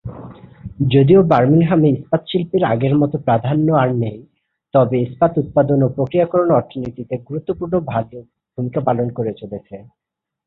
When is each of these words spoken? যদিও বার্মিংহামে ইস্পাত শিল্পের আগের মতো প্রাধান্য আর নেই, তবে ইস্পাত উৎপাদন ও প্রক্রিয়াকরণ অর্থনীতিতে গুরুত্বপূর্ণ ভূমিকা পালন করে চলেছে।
যদিও 0.91 1.21
বার্মিংহামে 1.23 1.89
ইস্পাত 1.89 2.21
শিল্পের 2.27 2.63
আগের 2.63 2.93
মতো 2.97 3.15
প্রাধান্য 3.17 3.67
আর 3.73 3.89
নেই, 3.95 4.19
তবে 4.73 4.95
ইস্পাত 5.01 5.33
উৎপাদন 5.37 5.79
ও 5.83 5.87
প্রক্রিয়াকরণ 5.89 6.49
অর্থনীতিতে 6.51 7.15
গুরুত্বপূর্ণ 7.27 7.73
ভূমিকা 8.57 8.79
পালন 8.81 9.07
করে 9.09 9.31
চলেছে। 9.33 9.75